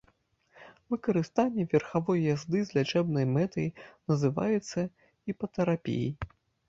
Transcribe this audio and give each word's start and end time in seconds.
Выкарыстанне 0.93 1.65
верхавой 1.73 2.19
язды 2.33 2.59
з 2.69 2.77
лячэбнай 2.79 3.25
мэтай 3.35 3.67
называецца 4.13 4.79
іпатэрапіяй. 5.35 6.11